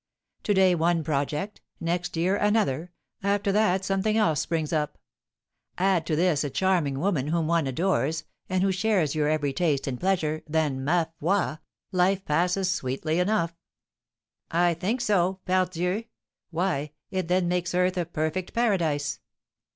To 0.45 0.55
day 0.55 0.73
one 0.73 1.03
project, 1.03 1.61
next 1.79 2.17
year 2.17 2.35
another, 2.35 2.91
after 3.21 3.51
that 3.51 3.85
something 3.85 4.17
else 4.17 4.39
springs 4.41 4.73
up. 4.73 4.97
Add 5.77 6.07
to 6.07 6.15
this 6.15 6.43
a 6.43 6.49
charming 6.49 6.97
woman 6.97 7.27
whom 7.27 7.45
one 7.45 7.67
adores, 7.67 8.23
and 8.49 8.63
who 8.63 8.71
shares 8.71 9.13
your 9.13 9.27
every 9.29 9.53
taste 9.53 9.85
and 9.85 9.99
pleasure, 9.99 10.41
then, 10.47 10.83
ma 10.83 11.05
foi! 11.19 11.57
life 11.91 12.25
passes 12.25 12.67
sweetly 12.71 13.19
enough." 13.19 13.55
"I 14.49 14.73
think 14.73 15.01
so, 15.01 15.39
pardieu! 15.45 16.05
Why, 16.49 16.93
it 17.11 17.27
then 17.27 17.47
makes 17.47 17.75
earth 17.75 17.95
a 17.95 18.05
perfect 18.05 18.53
paradise." 18.55 19.19